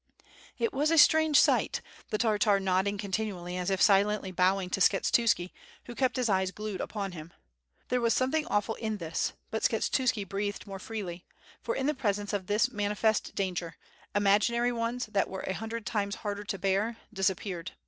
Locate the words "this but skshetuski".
8.97-10.27